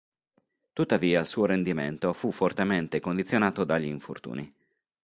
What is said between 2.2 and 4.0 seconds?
fortemente condizionato dagli